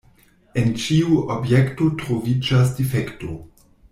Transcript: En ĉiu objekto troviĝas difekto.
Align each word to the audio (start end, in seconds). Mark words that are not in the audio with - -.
En 0.61 0.71
ĉiu 0.83 1.19
objekto 1.35 1.91
troviĝas 2.01 2.75
difekto. 2.81 3.37